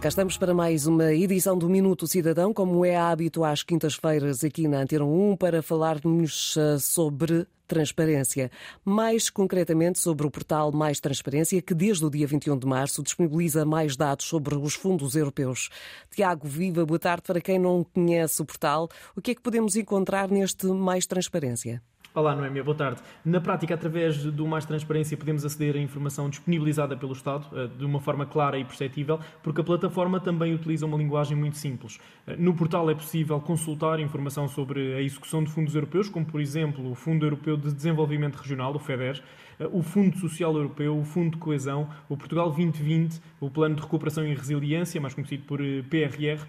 [0.00, 4.66] Cá estamos para mais uma edição do Minuto Cidadão, como é hábito às quintas-feiras aqui
[4.66, 8.50] na Antena 1, para falarmos eh, sobre transparência.
[8.82, 13.64] Mais concretamente sobre o portal Mais Transparência, que desde o dia 21 de março disponibiliza
[13.64, 15.68] mais dados sobre os fundos europeus.
[16.10, 17.22] Tiago Viva, boa tarde.
[17.26, 21.82] Para quem não conhece o portal, o que é que podemos encontrar neste Mais Transparência?
[22.12, 23.00] Olá, Noémia, boa tarde.
[23.24, 27.84] Na prática, através do Mais Transparência, podemos aceder à informação disponibilizada pelo Estado eh, de
[27.84, 32.00] uma forma clara e perceptível, porque a plataforma também utiliza uma linguagem muito simples.
[32.26, 36.40] Eh, no portal é possível consultar informação sobre a execução de fundos europeus, como, por
[36.40, 39.22] exemplo, o Fundo Europeu de Desenvolvimento Regional, o FEDER,
[39.60, 43.82] eh, o Fundo Social Europeu, o Fundo de Coesão, o Portugal 2020, o Plano de
[43.82, 46.44] Recuperação e Resiliência, mais conhecido por PRR,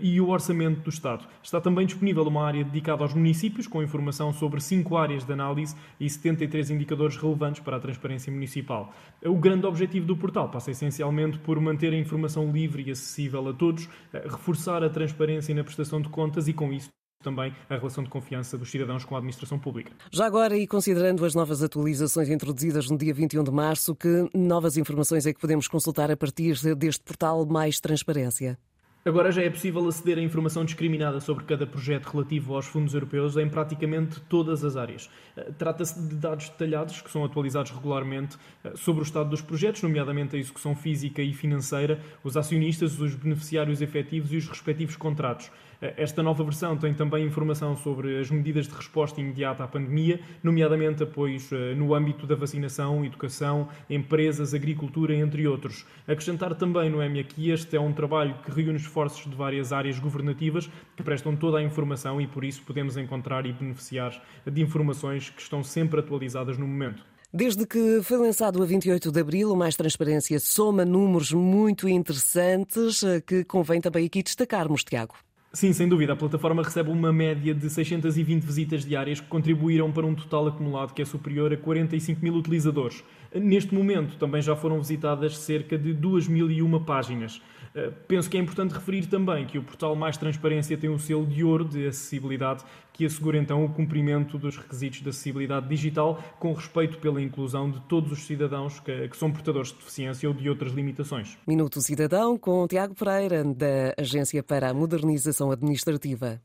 [0.00, 1.26] e o Orçamento do Estado.
[1.42, 5.74] Está também disponível uma área dedicada aos municípios, com informação sobre cinco áreas de análise
[5.98, 8.92] e 73 indicadores relevantes para a transparência municipal.
[9.24, 13.52] O grande objetivo do portal passa essencialmente por manter a informação livre e acessível a
[13.52, 16.90] todos, eh, reforçar a transparência na prestação de contas e, com isso,
[17.22, 19.92] também a relação de confiança dos cidadãos com a administração pública.
[20.12, 24.76] Já agora, e considerando as novas atualizações introduzidas no dia 21 de março, que novas
[24.76, 28.58] informações é que podemos consultar a partir deste portal Mais Transparência?
[29.06, 33.36] Agora já é possível aceder à informação discriminada sobre cada projeto relativo aos fundos europeus
[33.36, 35.08] em praticamente todas as áreas.
[35.36, 39.80] Eh, trata-se de dados detalhados que são atualizados regularmente eh, sobre o estado dos projetos,
[39.80, 45.52] nomeadamente a execução física e financeira, os acionistas, os beneficiários efetivos e os respectivos contratos.
[45.80, 50.18] Eh, esta nova versão tem também informação sobre as medidas de resposta imediata à pandemia,
[50.42, 55.86] nomeadamente apoios no âmbito da vacinação, educação, empresas, agricultura, entre outros.
[56.08, 60.70] Acrescentar também, Noémia, que este é um trabalho que reúne esforços de várias áreas governativas
[60.96, 65.42] que prestam toda a informação e por isso podemos encontrar e beneficiar de informações que
[65.42, 67.04] estão sempre atualizadas no momento.
[67.32, 73.02] Desde que foi lançado a 28 de abril, o Mais Transparência soma números muito interessantes
[73.02, 75.25] eh, que convém também aqui destacarmos, Tiago.
[75.56, 76.12] Sim, sem dúvida.
[76.12, 80.92] A plataforma recebe uma média de 620 visitas diárias que contribuíram para um total acumulado
[80.92, 83.02] que é superior a 45 mil utilizadores.
[83.34, 87.40] Neste momento também já foram visitadas cerca de 2.001 páginas.
[87.76, 91.26] Eh, penso que é importante referir também que o portal Mais Transparência tem um selo
[91.26, 96.54] de ouro de acessibilidade que assegura então o cumprimento dos requisitos de acessibilidade digital com
[96.54, 100.48] respeito pela inclusão de todos os cidadãos que, que são portadores de deficiência ou de
[100.48, 101.36] outras limitações.
[101.46, 106.42] Minuto Cidadão com Tiago Pereira, da Agência para a Modernização Administrativa.